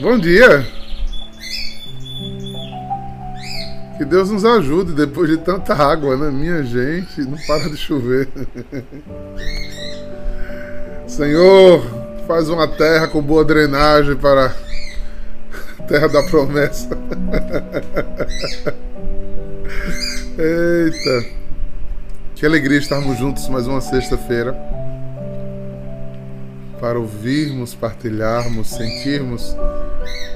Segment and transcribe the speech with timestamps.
[0.00, 0.66] Bom dia.
[3.96, 6.30] Que Deus nos ajude depois de tanta água, né?
[6.30, 8.28] Minha gente, não para de chover.
[11.08, 11.82] Senhor,
[12.26, 14.54] faz uma terra com boa drenagem para
[15.78, 16.90] a terra da promessa.
[20.38, 21.26] Eita.
[22.34, 24.54] Que alegria estarmos juntos mais uma sexta-feira
[26.78, 29.56] para ouvirmos, partilharmos, sentirmos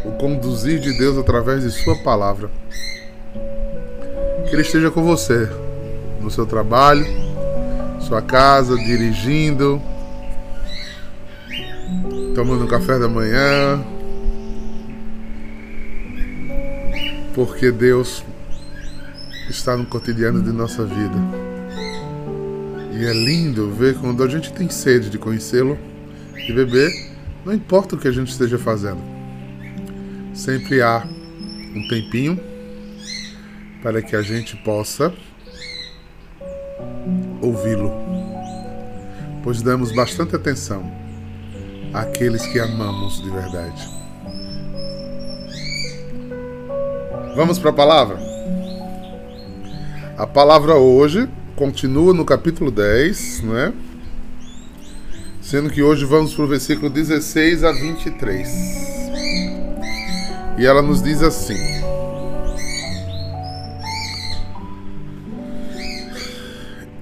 [0.05, 2.51] o conduzir de Deus através de Sua palavra.
[4.47, 5.49] Que Ele esteja com você
[6.21, 7.07] no seu trabalho,
[8.01, 9.81] sua casa, dirigindo,
[12.35, 13.83] tomando um café da manhã,
[17.35, 18.25] porque Deus
[19.49, 21.17] está no cotidiano de nossa vida.
[22.93, 25.79] E é lindo ver quando a gente tem sede de conhecê-lo
[26.37, 26.91] e beber,
[27.45, 29.20] não importa o que a gente esteja fazendo.
[30.41, 31.07] Sempre há
[31.77, 32.41] um tempinho
[33.83, 35.13] para que a gente possa
[37.43, 37.93] ouvi-lo,
[39.45, 40.91] pois damos bastante atenção
[41.93, 43.87] àqueles que amamos de verdade.
[47.37, 48.19] Vamos para a palavra?
[50.17, 53.75] A palavra hoje continua no capítulo 10, não é?
[55.43, 59.00] Sendo que hoje vamos para o versículo 16 a 23.
[60.61, 61.57] E ela nos diz assim: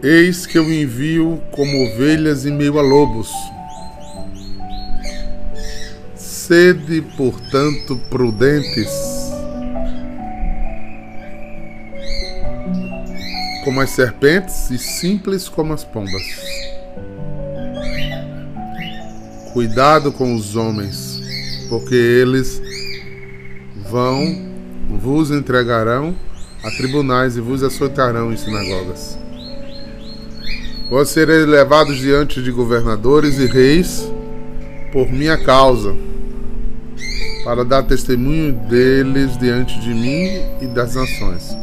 [0.00, 3.28] Eis que eu envio como ovelhas em meio a lobos.
[6.14, 8.92] Sede, portanto, prudentes,
[13.64, 16.22] como as serpentes e simples como as pombas.
[19.52, 21.20] Cuidado com os homens,
[21.68, 22.67] porque eles
[23.90, 24.48] vão
[25.00, 26.14] vos entregarão
[26.62, 29.18] a tribunais e vos açoitarão em sinagogas.
[30.90, 34.10] Vós sereis levados diante de governadores e reis
[34.92, 35.94] por minha causa,
[37.44, 41.56] para dar testemunho deles diante de mim e das nações.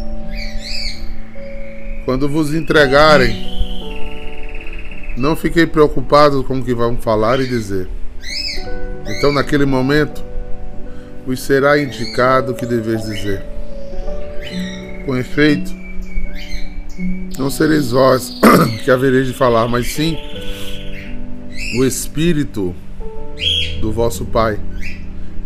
[2.05, 3.55] Quando vos entregarem,
[5.17, 7.89] não fiquei preocupado com o que vão falar e dizer.
[9.07, 10.23] Então, naquele momento,
[11.25, 13.43] vos será indicado o que deveis dizer.
[15.05, 15.73] Com efeito,
[17.37, 18.39] não sereis vós
[18.83, 20.17] que havereis de falar, mas sim
[21.77, 22.75] o Espírito
[23.81, 24.59] do vosso Pai.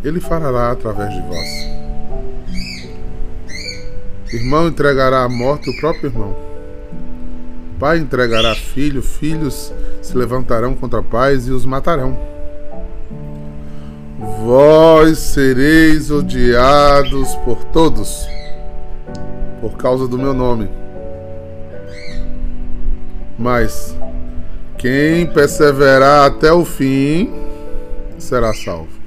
[0.03, 1.69] Ele falará através de vós.
[4.31, 6.35] Irmão entregará à morte o próprio irmão.
[7.79, 12.28] Pai entregará filho, filhos se levantarão contra pais e os matarão.
[14.49, 18.27] Vós sereis odiados por todos,
[19.61, 20.79] por causa do meu nome
[23.39, 23.95] mas
[24.77, 27.33] quem perseverar até o fim
[28.17, 28.99] será salvo.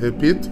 [0.00, 0.50] Repito.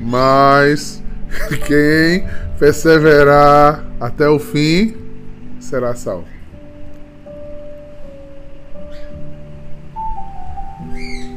[0.00, 1.02] Mas
[1.66, 2.26] quem
[2.58, 4.96] perseverar até o fim
[5.60, 6.33] será salvo.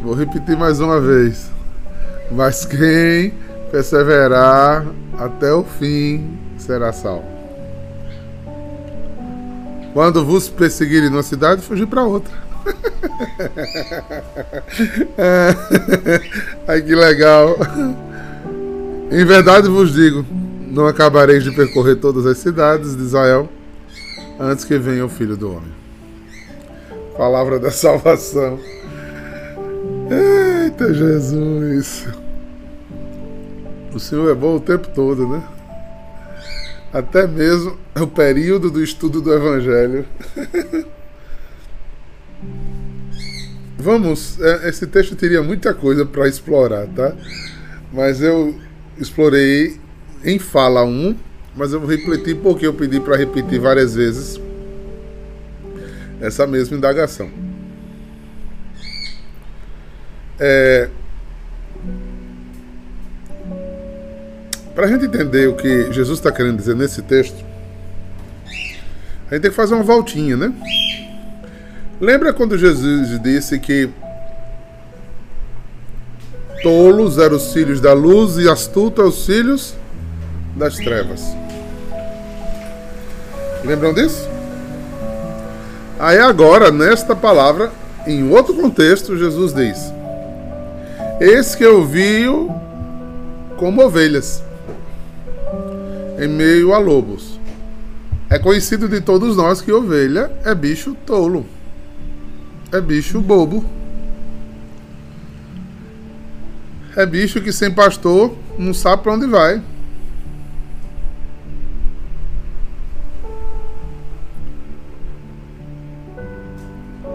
[0.07, 1.49] Vou repetir mais uma vez.
[2.31, 3.33] Mas quem
[3.69, 4.87] perseverar
[5.19, 7.25] até o fim será salvo.
[9.91, 12.31] Quando vos perseguirem numa cidade, fugir para outra.
[16.69, 17.57] Ai que legal.
[19.11, 20.25] Em verdade vos digo:
[20.67, 23.49] não acabareis de percorrer todas as cidades de Israel
[24.39, 25.75] antes que venha o filho do homem.
[27.17, 28.57] Palavra da salvação.
[30.09, 32.07] Eita Jesus.
[33.93, 35.43] O Senhor é bom o tempo todo, né?
[36.91, 40.05] até mesmo o período do estudo do Evangelho.
[43.77, 47.15] Vamos, é, esse texto teria muita coisa para explorar, tá?
[47.93, 48.55] Mas eu
[48.97, 49.79] explorei
[50.25, 51.15] em fala 1,
[51.55, 54.41] mas eu vou repetir porque eu pedi para repetir várias vezes
[56.19, 57.29] essa mesma indagação.
[60.39, 60.89] É,
[64.77, 67.43] Para a gente entender o que Jesus está querendo dizer nesse texto,
[68.45, 70.53] a gente tem que fazer uma voltinha, né?
[71.99, 73.89] Lembra quando Jesus disse que
[76.61, 79.73] tolos eram os filhos da luz e astuto os filhos
[80.55, 81.23] das trevas?
[83.65, 84.29] Lembram disso?
[85.97, 87.71] Aí agora, nesta palavra,
[88.05, 89.96] em outro contexto, Jesus diz:
[91.19, 92.25] Eis que eu vi
[93.57, 94.43] como ovelhas
[96.19, 97.39] em meio a lobos.
[98.29, 101.43] É conhecido de todos nós que ovelha é bicho tolo,
[102.71, 103.65] é bicho bobo.
[106.95, 109.61] É bicho que sem pastor não sabe para onde vai.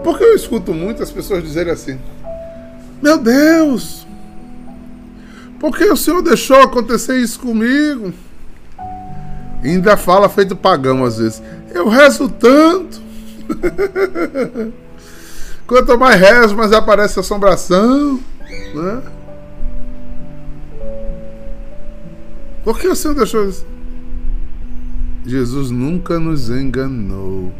[0.03, 1.99] Porque eu escuto muitas pessoas dizerem assim:
[3.03, 4.07] Meu Deus,
[5.59, 8.13] por que o Senhor deixou acontecer isso comigo?
[9.61, 11.43] E ainda fala feito pagão às vezes.
[11.73, 13.01] Eu rezo tanto.
[15.67, 18.21] Quanto mais rezo, mais aparece assombração.
[18.73, 19.01] Né?
[22.63, 23.65] Por que o Senhor deixou isso?
[25.25, 27.51] Jesus nunca nos enganou.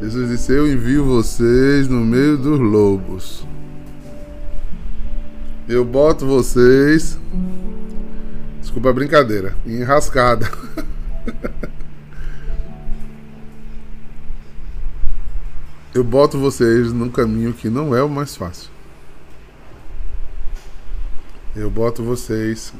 [0.00, 3.46] Jesus disse: Eu envio vocês no meio dos lobos.
[5.68, 7.18] Eu boto vocês.
[8.60, 9.56] Desculpa a brincadeira.
[9.66, 10.50] Enrascada.
[15.96, 18.68] Eu boto vocês num caminho que não é o mais fácil.
[21.54, 22.70] Eu boto vocês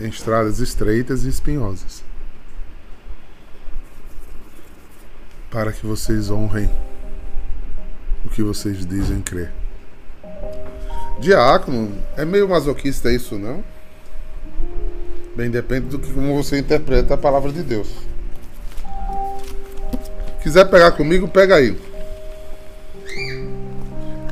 [0.00, 2.02] em estradas estreitas e espinhosas.
[5.52, 6.70] Para que vocês honrem
[8.24, 9.52] o que vocês dizem crer.
[11.20, 13.62] Diácono, é meio masoquista isso, não?
[15.36, 17.88] Bem, depende do que como você interpreta a palavra de Deus.
[20.42, 21.78] Quiser pegar comigo, pega aí.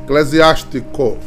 [0.02, 1.18] Eclesiástico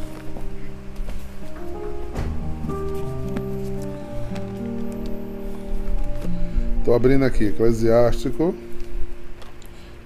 [6.79, 8.55] Estou abrindo aqui, Eclesiástico.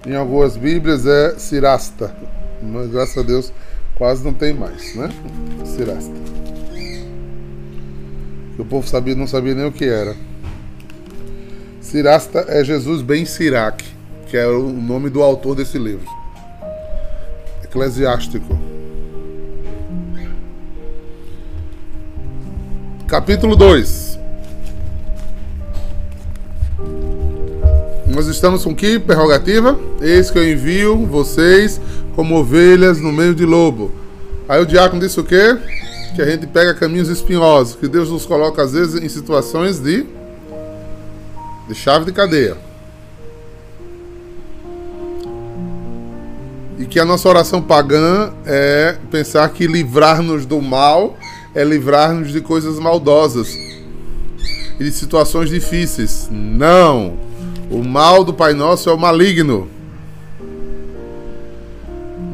[0.07, 2.15] Em algumas Bíblias é Cirasta,
[2.63, 3.51] mas graças a Deus
[3.94, 5.09] quase não tem mais, né?
[5.65, 6.13] Cirasta.
[8.57, 10.15] O povo sabia, não sabia nem o que era.
[11.81, 13.83] Cirasta é Jesus Ben Sirac,
[14.27, 16.07] que é o nome do autor desse livro.
[17.65, 18.57] Eclesiástico.
[23.07, 24.06] Capítulo 2.
[28.17, 29.79] Nós estamos com que prerrogativa?
[30.01, 31.79] Eis que eu envio vocês
[32.15, 33.91] como ovelhas no meio de lobo.
[34.49, 35.55] Aí o diácono disse o quê?
[36.15, 40.03] Que a gente pega caminhos espinhosos, que Deus nos coloca às vezes em situações de
[41.67, 42.57] de chave de cadeia.
[46.79, 51.15] E que a nossa oração pagã é pensar que livrar-nos do mal
[51.53, 53.53] é livrar-nos de coisas maldosas
[54.79, 56.27] e de situações difíceis.
[56.31, 57.26] Não!
[57.69, 59.67] O mal do Pai Nosso é o maligno.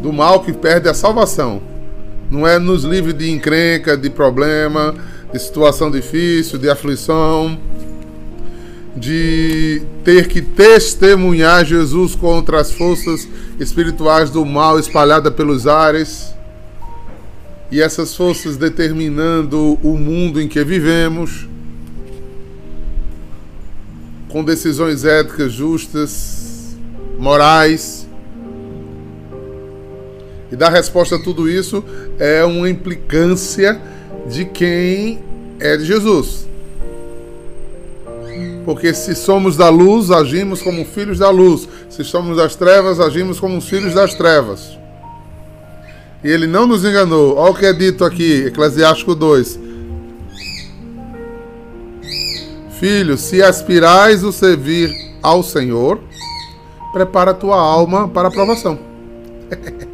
[0.01, 1.61] Do mal que perde a salvação.
[2.29, 4.93] Não é nos livre de encrenca, de problema,
[5.31, 7.57] de situação difícil, de aflição,
[8.95, 13.27] de ter que testemunhar Jesus contra as forças
[13.59, 16.31] espirituais do mal espalhada pelos ares.
[17.71, 21.47] E essas forças determinando o mundo em que vivemos
[24.33, 26.75] com decisões éticas justas,
[27.19, 28.07] morais.
[30.51, 31.83] E dar resposta a tudo isso
[32.17, 33.79] é uma implicância
[34.27, 35.19] de quem
[35.59, 36.47] é de Jesus.
[38.65, 41.69] Porque se somos da luz, agimos como filhos da luz.
[41.87, 44.79] Se somos das trevas, agimos como filhos das trevas.
[46.23, 47.35] E ele não nos enganou.
[47.35, 49.59] Olha o que é dito aqui, Eclesiástico 2.
[52.83, 56.01] Filho, se aspirais o servir ao Senhor,
[56.91, 58.77] prepara tua alma para a provação.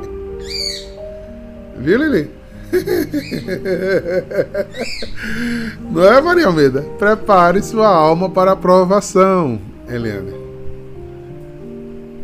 [1.77, 2.31] Viu, Lili?
[5.91, 6.81] Não é, Maria Almeida?
[6.97, 10.33] Prepare sua alma para a provação, Eliane.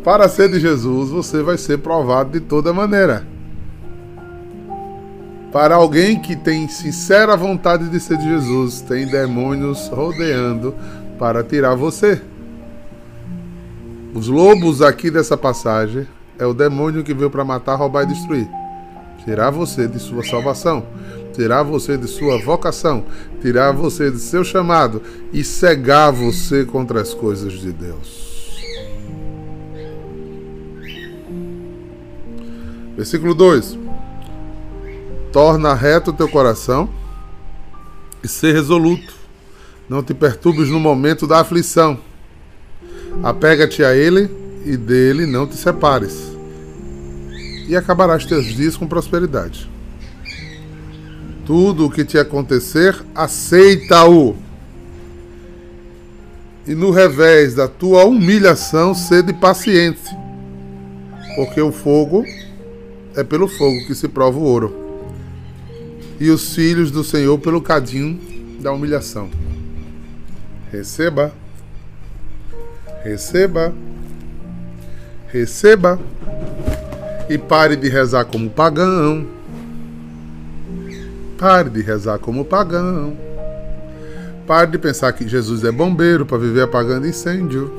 [0.02, 3.24] Para ser de Jesus, você vai ser provado de toda maneira.
[5.56, 10.74] Para alguém que tem sincera vontade de ser de Jesus, tem demônios rodeando
[11.18, 12.20] para tirar você.
[14.12, 16.06] Os lobos aqui dessa passagem
[16.38, 18.46] é o demônio que veio para matar, roubar e destruir.
[19.24, 20.84] Tirar você de sua salvação,
[21.32, 23.06] tirar você de sua vocação,
[23.40, 25.00] tirar você de seu chamado
[25.32, 28.60] e cegar você contra as coisas de Deus.
[32.94, 33.85] Versículo 2:
[35.32, 36.88] Torna reto o teu coração
[38.22, 39.14] e ser resoluto.
[39.88, 41.98] Não te perturbes no momento da aflição.
[43.22, 44.30] Apega-te a ele
[44.64, 46.32] e dele não te separes.
[47.68, 49.70] E acabarás teus dias com prosperidade.
[51.44, 54.36] Tudo o que te acontecer, aceita-o.
[56.66, 60.10] E no revés da tua humilhação, sede paciente.
[61.36, 62.24] Porque o fogo
[63.14, 64.85] é pelo fogo que se prova o ouro.
[66.18, 68.18] E os filhos do Senhor pelo cadinho
[68.60, 69.28] da humilhação.
[70.72, 71.32] Receba.
[73.04, 73.72] Receba.
[75.28, 76.00] Receba.
[77.28, 79.26] E pare de rezar como pagão.
[81.36, 83.16] Pare de rezar como pagão.
[84.46, 87.70] Pare de pensar que Jesus é bombeiro para viver apagando incêndio.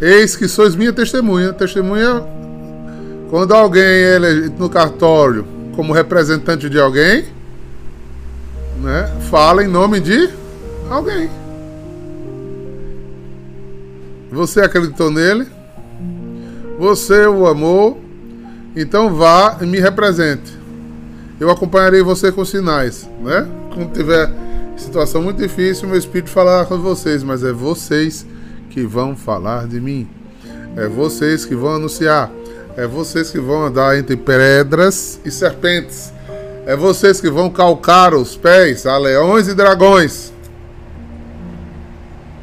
[0.00, 1.54] Eis que sois minha testemunha.
[1.54, 2.22] Testemunha
[3.30, 4.18] quando alguém é
[4.58, 7.26] no cartório como representante de alguém,
[8.82, 10.30] né, fala em nome de
[10.90, 11.28] alguém.
[14.32, 15.46] Você acreditou nele?
[16.78, 18.02] Você o amou?
[18.74, 20.56] Então vá e me represente.
[21.38, 23.46] Eu acompanharei você com sinais, né?
[23.72, 24.30] Quando tiver
[24.76, 28.26] situação muito difícil, meu espírito falará com vocês, mas é vocês
[28.70, 30.08] que vão falar de mim.
[30.76, 32.30] É vocês que vão anunciar.
[32.76, 36.12] É vocês que vão andar entre pedras e serpentes.
[36.66, 40.30] É vocês que vão calcar os pés a leões e dragões.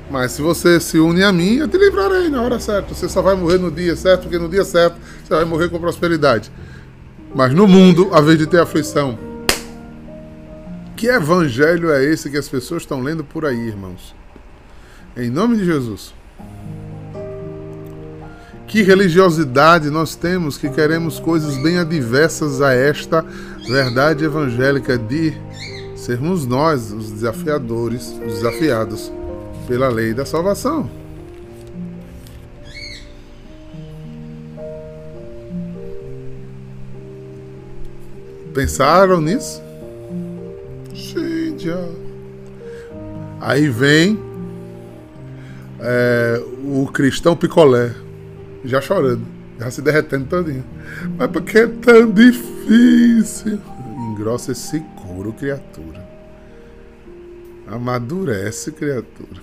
[0.09, 2.95] Mas se você se une a mim, eu te livrarei na hora certa.
[2.95, 5.79] Você só vai morrer no dia certo, porque no dia certo você vai morrer com
[5.79, 6.51] prosperidade.
[7.35, 9.17] Mas no mundo, a vez de ter aflição.
[10.95, 14.15] Que evangelho é esse que as pessoas estão lendo por aí, irmãos?
[15.15, 16.13] Em nome de Jesus.
[18.67, 23.23] Que religiosidade nós temos que queremos coisas bem adversas a esta
[23.67, 25.33] verdade evangélica de
[25.95, 29.11] sermos nós os desafiadores, os desafiados
[29.67, 30.89] pela lei da salvação.
[38.53, 39.61] Pensaram nisso?
[40.93, 41.85] Gente, ó.
[43.41, 44.19] Aí vem
[45.79, 47.93] é, o cristão picolé,
[48.63, 49.25] já chorando,
[49.59, 50.63] já se derretendo todinho.
[51.17, 53.59] Mas porque é tão difícil?
[54.11, 56.03] Engrossa esse couro, criatura.
[57.67, 59.41] Amadurece, criatura.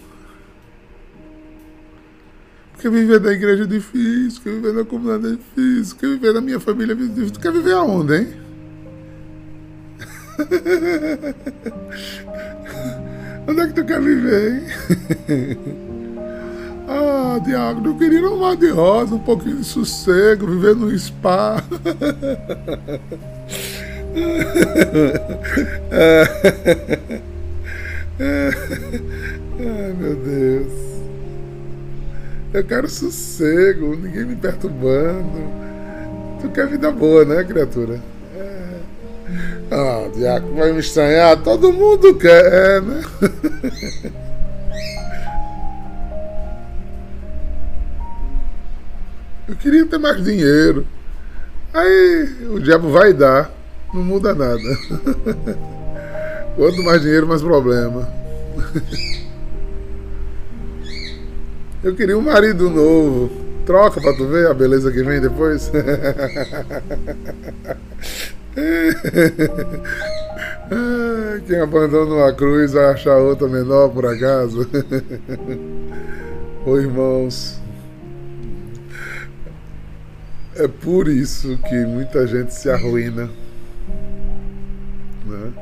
[2.72, 6.40] Porque viver da igreja é difícil, porque viver na comunidade é difícil, porque viver na
[6.40, 7.30] minha família é difícil.
[7.30, 8.28] Tu quer viver aonde, hein?
[13.46, 14.62] Onde é que tu quer viver,
[15.28, 15.78] hein?
[17.40, 21.62] ah, Diago, eu queria um mar de rosa, um pouquinho de sossego, viver no spa.
[29.58, 30.72] Ai, meu Deus.
[32.52, 35.60] Eu quero sossego, ninguém me perturbando.
[36.40, 38.00] Tu quer vida boa, né, criatura?
[39.70, 41.40] Ah, Diaco, vai me estranhar?
[41.42, 43.02] Todo mundo quer, né?
[49.50, 50.86] Eu queria ter mais dinheiro.
[51.74, 53.50] Aí o diabo vai dar,
[53.92, 54.62] não muda nada.
[56.54, 58.08] Quanto mais dinheiro, mais problema.
[61.82, 63.28] Eu queria um marido novo.
[63.66, 65.68] Troca pra tu ver a beleza que vem depois.
[71.46, 74.68] Quem abandona uma cruz vai achar outra menor por acaso?
[76.66, 77.59] Ô irmãos,
[80.60, 83.30] é por isso que muita gente se arruína.
[85.24, 85.52] Né?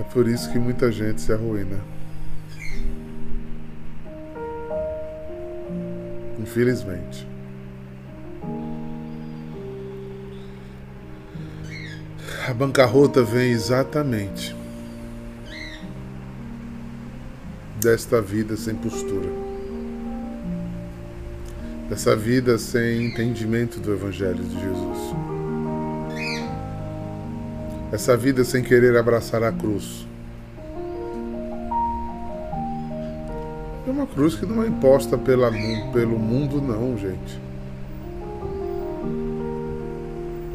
[0.00, 1.78] É por isso que muita gente se arruína.
[6.40, 7.24] Infelizmente.
[12.48, 14.56] A bancarrota vem exatamente
[17.80, 19.28] desta vida sem postura,
[21.92, 25.14] dessa vida sem entendimento do Evangelho de Jesus,
[27.92, 30.06] essa vida sem querer abraçar a cruz.
[33.86, 35.50] É uma cruz que não é imposta pela,
[35.92, 37.38] pelo mundo, não, gente.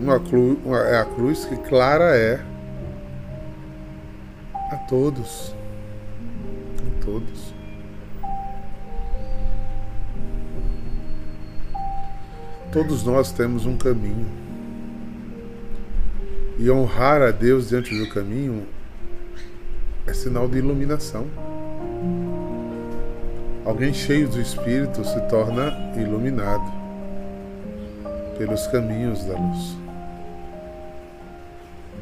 [0.01, 2.43] uma cruz, uma, é a cruz que clara é
[4.71, 5.53] a todos.
[6.79, 7.56] A todos.
[12.71, 14.27] Todos nós temos um caminho.
[16.59, 18.65] E honrar a Deus diante do caminho
[20.05, 21.27] é sinal de iluminação.
[23.65, 26.71] Alguém cheio do Espírito se torna iluminado
[28.37, 29.77] pelos caminhos da luz.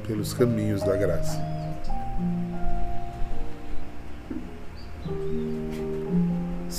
[0.08, 1.55] pelos caminhos da graça.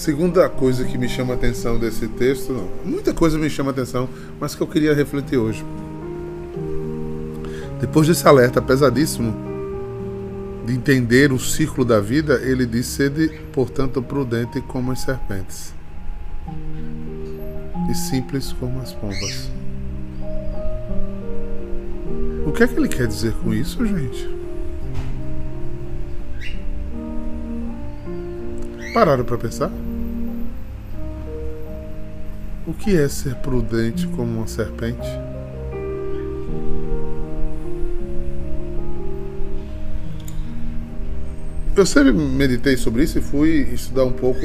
[0.07, 3.73] Segunda coisa que me chama a atenção desse texto, não, muita coisa me chama a
[3.73, 4.09] atenção,
[4.39, 5.67] mas que eu queria refletir hoje.
[7.81, 9.35] Depois desse alerta pesadíssimo
[10.65, 15.75] de entender o ciclo da vida, ele diz: sede, portanto, prudente como as serpentes
[17.91, 19.51] e simples como as pombas.
[22.47, 24.31] O que é que ele quer dizer com isso, gente?
[28.95, 29.69] Pararam para pensar?
[32.66, 35.06] O que é ser prudente como uma serpente?
[41.76, 44.40] Eu sempre meditei sobre isso e fui estudar um pouco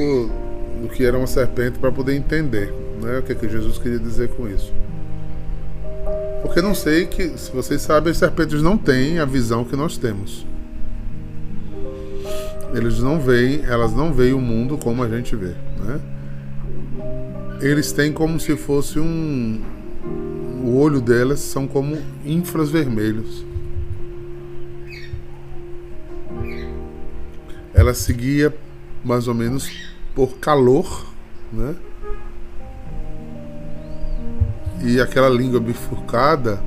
[0.80, 3.98] do que era uma serpente para poder entender né, o que, é que Jesus queria
[3.98, 4.72] dizer com isso.
[6.42, 9.98] Porque não sei que, se vocês sabem, as serpentes não têm a visão que nós
[9.98, 10.46] temos.
[12.72, 16.00] Eles não veem, elas não veem o mundo como a gente vê, né?
[17.62, 19.62] Eles têm como se fosse um
[20.64, 23.44] o olho delas são como infravermelhos.
[27.82, 28.54] ela seguia
[29.04, 29.70] mais ou menos
[30.14, 31.06] por calor,
[31.52, 31.74] né?
[34.84, 36.62] E aquela língua bifurcada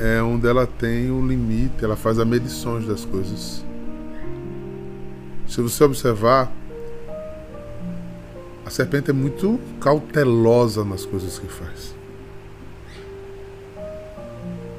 [0.00, 3.64] é onde ela tem o limite, ela faz as medições das coisas.
[5.46, 6.52] Se você observar,
[8.64, 11.94] a serpente é muito cautelosa nas coisas que faz.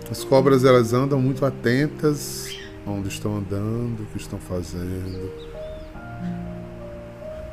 [0.10, 5.32] As cobras elas andam muito atentas onde estão andando, o que estão fazendo.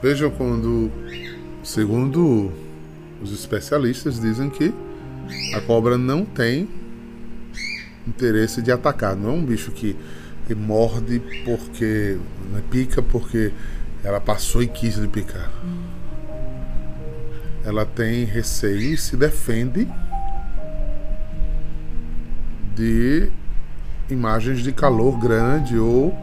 [0.02, 0.90] Vejam quando,
[1.62, 2.52] segundo
[3.22, 4.72] os especialistas, dizem que
[5.54, 6.68] a cobra não tem
[8.06, 9.16] interesse de atacar.
[9.16, 9.96] Não é um bicho que,
[10.54, 12.18] morde porque.
[12.52, 13.52] Né, pica porque
[14.04, 15.50] ela passou e quis lhe picar.
[17.64, 19.88] Ela tem receio e se defende
[22.74, 23.30] de
[24.10, 26.16] imagens de calor grande ou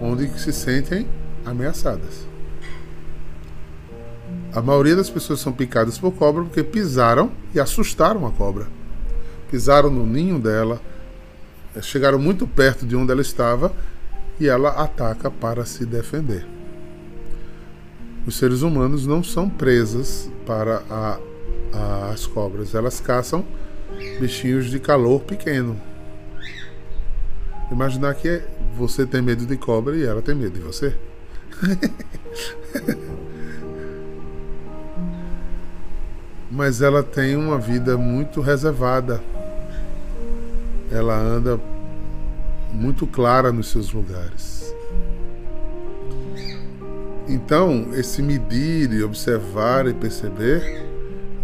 [0.00, 1.06] onde se sentem
[1.44, 2.26] ameaçadas.
[4.52, 8.66] A maioria das pessoas são picadas por cobra porque pisaram e assustaram a cobra.
[9.50, 10.80] Pisaram no ninho dela,
[11.82, 13.72] chegaram muito perto de onde ela estava
[14.40, 16.55] e ela ataca para se defender.
[18.26, 21.18] Os seres humanos não são presas para a,
[21.72, 23.44] a, as cobras, elas caçam
[24.20, 25.80] bichinhos de calor pequeno,
[27.70, 28.42] Imaginar que
[28.76, 30.94] você tem medo de cobra e ela tem medo de você.
[36.50, 39.20] Mas ela tem uma vida muito reservada.
[40.92, 41.60] Ela anda
[42.72, 44.55] muito clara nos seus lugares.
[47.28, 50.84] Então, esse medir e observar e perceber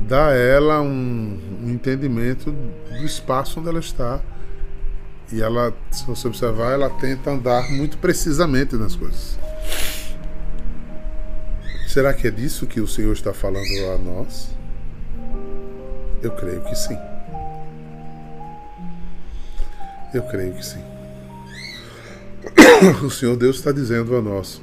[0.09, 4.21] dá a ela um, um entendimento do espaço onde ela está
[5.33, 9.39] e ela, se você observar, ela tenta andar muito precisamente nas coisas.
[11.89, 14.51] Será que é disso que o Senhor está falando a nós?
[16.23, 16.99] Eu creio que sim.
[20.13, 20.83] Eu creio que sim.
[23.03, 24.61] O Senhor Deus está dizendo a nós: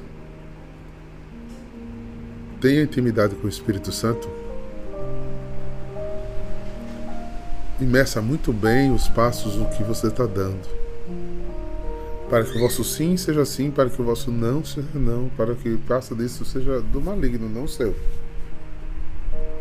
[2.60, 4.28] tenha intimidade com o Espírito Santo
[7.80, 10.68] Imersa muito bem os passos o que você está dando.
[12.28, 15.54] Para que o vosso sim seja sim, para que o vosso não seja não, para
[15.54, 17.96] que o passo disso seja do maligno, não seu.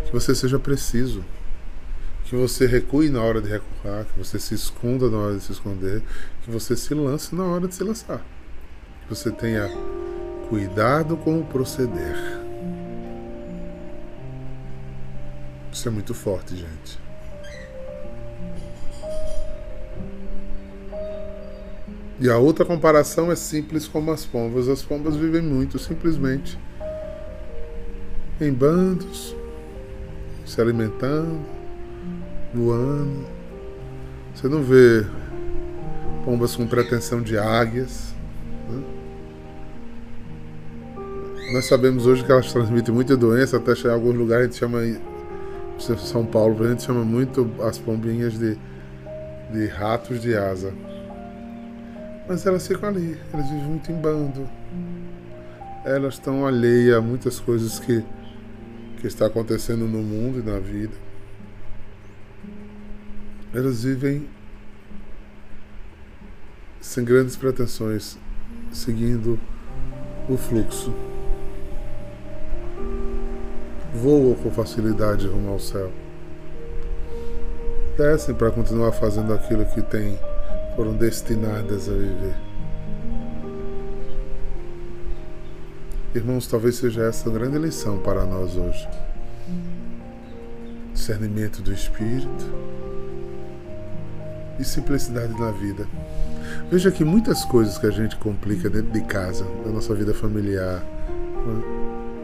[0.06, 1.24] Que você seja preciso.
[2.26, 5.54] Que você recue na hora de recuar, que você se esconda na hora de se
[5.54, 6.04] esconder,
[6.44, 8.22] que você se lance na hora de se lançar.
[9.04, 9.70] Que você tenha
[10.50, 12.39] cuidado com o proceder.
[15.72, 17.00] Isso é muito forte, gente.
[22.22, 24.68] E a outra comparação é simples como as pombas.
[24.68, 26.60] As pombas vivem muito simplesmente
[28.42, 29.36] em bandos,
[30.46, 31.40] se alimentando,
[32.54, 33.26] voando.
[34.36, 35.06] Você não vê
[36.26, 38.14] pombas com pretensão de águias.
[38.70, 38.84] Né?
[41.54, 44.60] Nós sabemos hoje que elas transmitem muita doença, até chegar em alguns lugares a gente
[44.60, 44.80] chama,
[45.80, 48.58] São Paulo, a gente chama muito as pombinhas de,
[49.52, 50.74] de ratos de asa.
[52.28, 54.48] Mas elas ficam ali, elas vivem muito em bando.
[55.84, 58.04] Elas estão alheias a muitas coisas que,
[59.00, 60.94] que está acontecendo no mundo e na vida.
[63.54, 64.28] Elas vivem
[66.80, 68.18] sem grandes pretensões,
[68.72, 69.40] seguindo
[70.30, 70.94] o fluxo.
[74.02, 75.92] Voam com facilidade rumo ao céu.
[77.98, 80.18] Descem para continuar fazendo aquilo que tem,
[80.74, 82.36] foram destinadas a viver.
[86.16, 88.88] Irmãos, talvez seja essa a grande lição para nós hoje.
[90.94, 92.46] Discernimento do Espírito
[94.58, 95.86] e simplicidade na vida.
[96.72, 100.82] Veja que muitas coisas que a gente complica dentro de casa, da nossa vida familiar,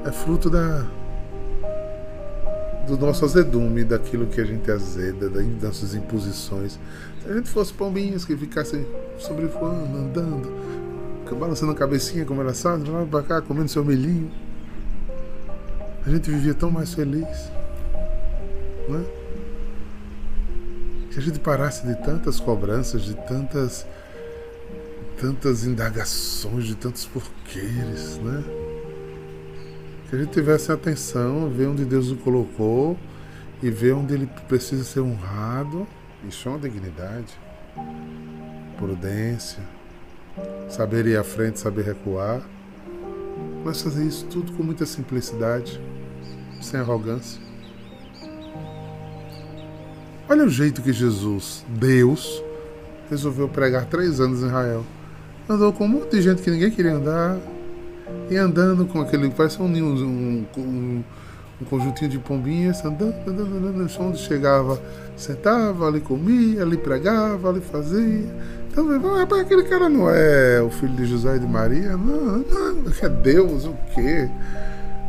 [0.05, 0.85] é fruto da
[2.85, 6.79] do nosso azedume, daquilo que a gente azeda, das nossas imposições.
[7.23, 8.85] Se a gente fosse pombinhas que ficassem
[9.17, 10.51] sobrevoando, andando,
[11.37, 14.31] balançando a cabecinha como era sabe, lá pra cá, comendo seu milhinho,
[16.05, 17.51] a gente vivia tão mais feliz.
[18.87, 19.03] Não é?
[21.11, 23.85] Se a gente parasse de tantas cobranças, de tantas
[25.19, 28.43] tantas indagações, de tantos porquês, né?
[30.09, 32.97] Que a gente tivesse atenção, ver onde Deus o colocou
[33.61, 35.87] e ver onde ele precisa ser honrado.
[36.27, 37.33] Isso é uma dignidade,
[38.77, 39.63] prudência,
[40.69, 42.41] saber ir à frente, saber recuar.
[43.63, 45.81] Mas fazer isso tudo com muita simplicidade,
[46.61, 47.41] sem arrogância.
[50.27, 52.43] Olha o jeito que Jesus, Deus,
[53.09, 54.83] resolveu pregar três anos em Israel.
[55.47, 57.37] Andou com um monte de gente que ninguém queria andar.
[58.29, 59.29] E andando com aquele.
[59.29, 61.03] Parece um, um, um,
[61.61, 64.79] um conjuntinho de pombinhas, andando, andando, andando, onde chegava,
[65.15, 68.29] sentava, ali comia, ali pregava, ali fazia.
[68.69, 71.95] Então, ah, aquele cara não é o filho de José e de Maria?
[71.95, 74.29] Não, não, é Deus, o quê?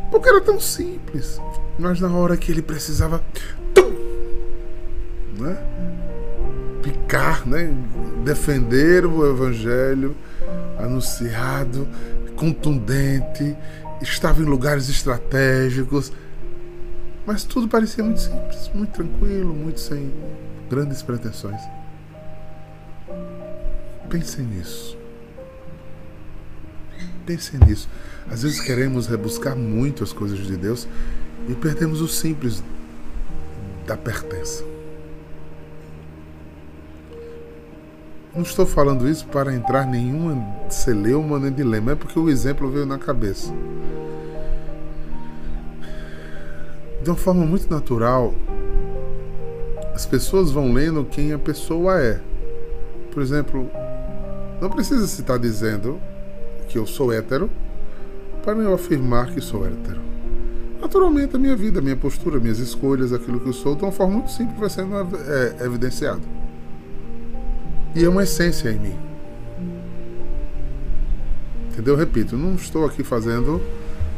[0.09, 1.41] Porque era tão simples.
[1.77, 3.21] Mas na hora que ele precisava
[5.37, 5.57] né?
[6.81, 7.73] picar, né?
[8.23, 10.15] defender o evangelho
[10.79, 11.87] anunciado,
[12.37, 13.57] contundente,
[14.01, 16.13] estava em lugares estratégicos,
[17.25, 20.13] mas tudo parecia muito simples, muito tranquilo, muito sem
[20.69, 21.61] grandes pretensões.
[24.09, 24.97] Pensem nisso.
[27.25, 27.89] Pensem nisso.
[28.29, 30.87] Às vezes queremos rebuscar muito as coisas de Deus
[31.49, 32.63] e perdemos o simples
[33.85, 34.63] da pertença.
[38.37, 42.85] Não estou falando isso para entrar nenhuma celeuma nem dilema, é porque o exemplo veio
[42.85, 43.51] na cabeça.
[47.01, 48.35] De uma forma muito natural,
[49.91, 52.21] as pessoas vão lendo quem a pessoa é.
[53.11, 53.71] Por exemplo,
[54.61, 55.99] não precisa se estar dizendo
[56.69, 57.49] que eu sou hétero
[58.43, 59.99] para eu afirmar que sou hétero.
[60.79, 63.91] Naturalmente, a minha vida, a minha postura, minhas escolhas, aquilo que eu sou, de uma
[63.91, 66.36] forma muito simples vai sendo é, evidenciado.
[67.95, 68.99] E é uma essência em mim.
[71.71, 71.95] Entendeu?
[71.95, 73.61] Repito, não estou aqui fazendo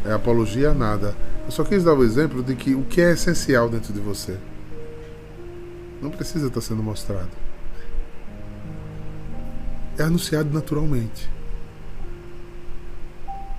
[0.05, 1.15] é, apologia a nada.
[1.45, 4.37] Eu só quis dar o exemplo de que o que é essencial dentro de você
[6.01, 7.29] não precisa estar sendo mostrado.
[9.97, 11.29] É anunciado naturalmente.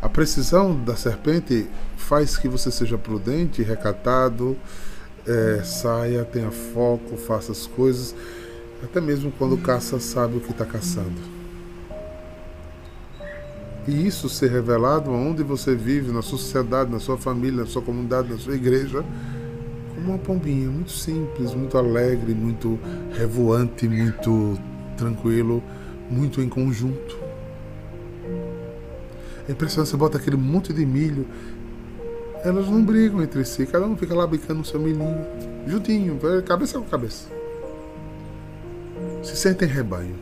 [0.01, 4.57] A precisão da serpente faz que você seja prudente, recatado,
[5.27, 8.15] é, saia, tenha foco, faça as coisas
[8.83, 11.41] até mesmo quando caça sabe o que está caçando.
[13.87, 17.83] E isso ser revelado onde você vive, na sua sociedade, na sua família, na sua
[17.83, 19.05] comunidade, na sua igreja,
[19.95, 22.79] como uma pombinha, muito simples, muito alegre, muito
[23.13, 24.59] revoante, muito
[24.97, 25.63] tranquilo,
[26.11, 27.19] muito em conjunto.
[29.49, 31.27] É impressionante, você bota aquele monte de milho,
[32.45, 35.27] elas não brigam entre si, cada um fica lá bicando o seu milhinho,
[35.67, 37.40] juntinho, cabeça com cabeça
[39.23, 40.19] se sentem rebanho,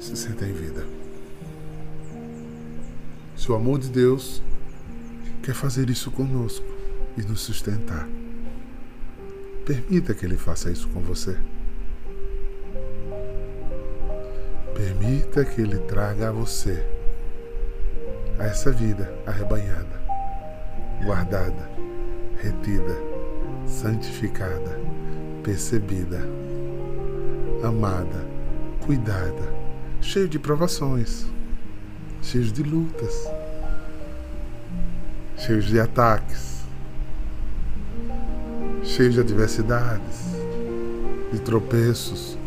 [0.00, 0.84] se sentem vida.
[3.36, 4.42] Se o amor de Deus
[5.42, 6.66] quer fazer isso conosco
[7.16, 8.08] e nos sustentar,
[9.64, 11.36] permita que Ele faça isso com você.
[14.74, 16.82] Permita que Ele traga a você
[18.38, 20.00] a essa vida arrebanhada,
[21.04, 21.70] guardada,
[22.40, 22.96] retida,
[23.66, 24.80] santificada,
[25.42, 26.37] percebida
[27.62, 28.26] amada,
[28.80, 29.52] cuidada,
[30.00, 31.26] cheio de provações,
[32.22, 33.28] cheio de lutas,
[35.36, 36.62] cheio de ataques,
[38.84, 40.36] cheio de adversidades,
[41.32, 42.38] de tropeços.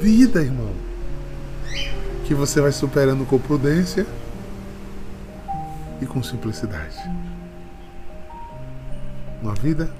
[0.00, 0.72] Vida, irmão,
[2.24, 4.06] que você vai superando com prudência
[6.00, 6.96] e com simplicidade.
[9.40, 9.90] Uma vida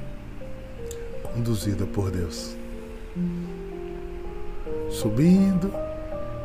[1.23, 2.57] conduzida por Deus
[4.93, 5.73] subindo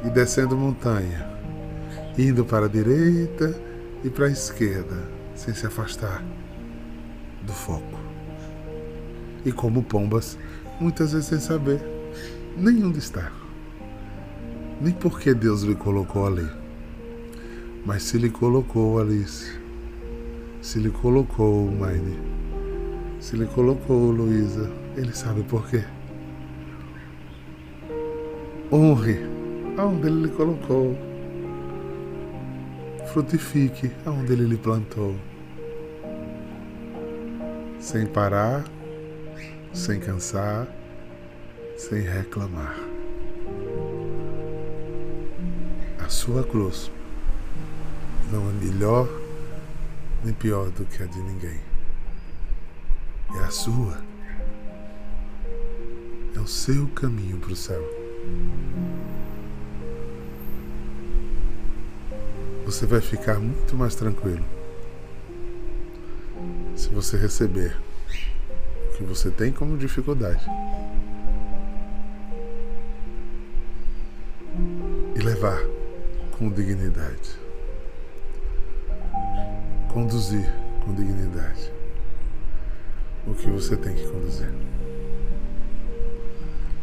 [0.05, 1.29] e descendo montanha,
[2.17, 3.53] indo para a direita
[4.03, 5.03] e para a esquerda,
[5.36, 6.23] sem se afastar
[7.43, 7.99] do foco.
[9.45, 10.38] E como pombas,
[10.79, 11.81] muitas vezes sem saber
[12.55, 13.31] nem onde está,
[14.81, 16.47] nem por que Deus lhe colocou ali.
[17.86, 19.60] Mas se lhe colocou, Alice,
[20.62, 22.17] se lhe colocou, Maine,
[23.19, 25.83] se lhe colocou, Luísa, ele sabe por quê.
[28.69, 29.17] Honre
[29.77, 30.97] aonde ele lhe colocou.
[33.13, 35.15] Frutifique aonde ele lhe plantou.
[37.80, 38.65] Sem parar,
[39.73, 40.67] sem cansar,
[41.77, 42.75] sem reclamar.
[46.03, 46.91] A sua cruz
[48.30, 49.08] não é melhor
[50.25, 51.60] nem pior do que a de ninguém.
[53.39, 53.97] É a sua.
[56.36, 57.96] É o seu caminho para o céu.
[62.65, 64.43] Você vai ficar muito mais tranquilo
[66.75, 67.75] se você receber
[68.85, 70.45] o que você tem como dificuldade
[75.15, 75.59] e levar
[76.37, 77.39] com dignidade.
[79.91, 80.53] Conduzir
[80.85, 81.71] com dignidade
[83.25, 84.53] o que você tem que conduzir.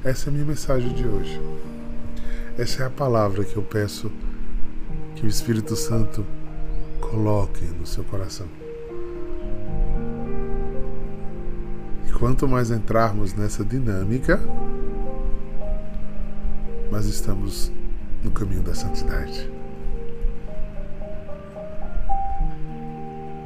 [0.05, 1.41] Essa é a minha mensagem de hoje.
[2.59, 4.13] Essa é a palavra que eu peço
[5.17, 6.27] que o Espírito Santo
[7.01, 8.47] coloque no seu coração.
[12.07, 14.39] E quanto mais entrarmos nessa dinâmica,
[16.93, 17.73] mais estamos
[18.23, 19.51] no caminho da santidade.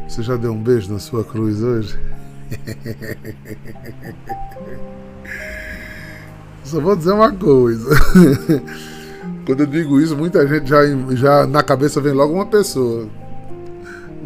[0.09, 1.97] Você já deu um beijo na sua cruz hoje?
[6.68, 7.88] Só vou dizer uma coisa.
[9.46, 10.83] Quando eu digo isso, muita gente já,
[11.16, 13.09] já na cabeça vem logo uma pessoa.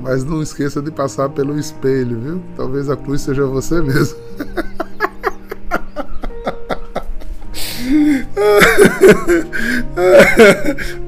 [0.02, 2.42] Mas não esqueça de passar pelo espelho, viu?
[2.57, 4.18] Talvez a cruz seja você mesmo.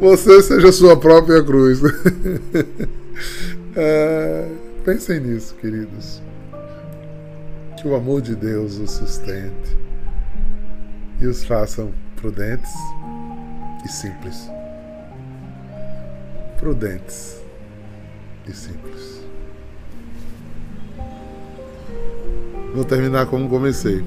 [0.01, 1.81] Você seja sua própria cruz.
[3.77, 4.47] É,
[4.85, 6.23] pensem nisso, queridos.
[7.77, 9.84] Que o amor de Deus os sustente
[11.25, 12.71] e os façam prudentes
[13.83, 14.47] e simples.
[16.59, 17.41] Prudentes
[18.47, 19.23] e simples.
[22.75, 24.05] Vou terminar como comecei.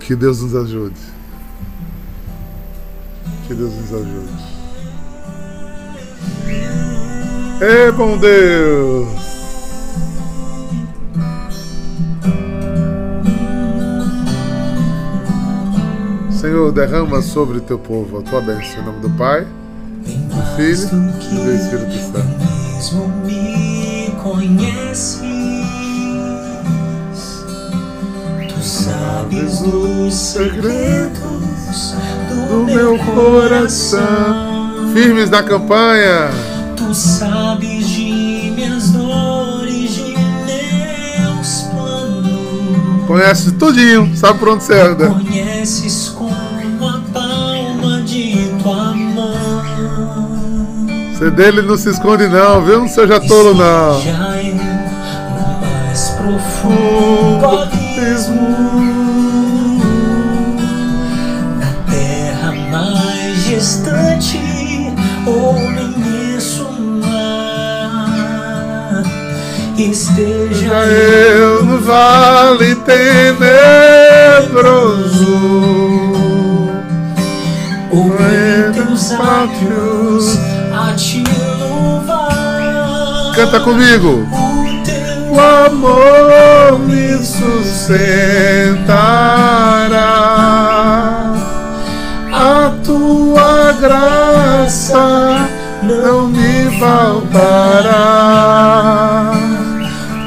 [0.00, 1.00] Que Deus nos ajude.
[3.46, 4.58] Que Deus nos ajude.
[7.60, 9.37] Ei, bom Deus!
[16.48, 18.80] Senhor, derrama sobre o teu povo a tua bênção.
[18.80, 23.04] Em nome do Pai, do Filho e do Espírito Santo.
[23.26, 25.20] me conheces,
[28.48, 31.94] tu sabes os segredos
[32.30, 34.90] do meu coração.
[34.94, 36.30] Firmes na campanha,
[36.74, 40.14] tu sabes de minhas dores, de
[40.46, 43.06] meus planos.
[43.06, 45.10] Conhece tudinho, sabe por onde você anda.
[45.10, 46.07] Conheces
[51.18, 52.78] Você dele não se esconde não, viu?
[52.78, 54.00] Não seja tolo não.
[55.60, 58.46] mais profundo abismo
[61.58, 64.38] Na terra mais distante
[65.26, 66.70] Ou no imenso
[67.02, 67.42] mar
[69.76, 73.42] Esteja eu no vale tenebroso
[77.90, 78.06] Ou
[78.70, 80.37] entre os átrios
[83.50, 84.28] Canta comigo.
[85.30, 88.84] O amor me sustentará.
[92.30, 95.48] A tua graça
[95.82, 98.12] não me faltará.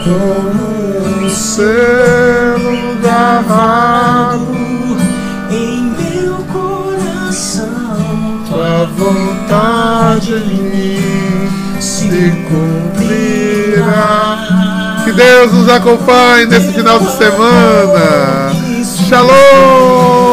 [0.03, 4.57] Como um selo gravado
[5.51, 7.67] em meu coração,
[8.49, 11.21] tua vontade em mim
[11.79, 12.80] se cumprirá.
[15.11, 18.53] Que Deus nos acompanhe nesse final de semana.
[19.09, 20.30] Shalom!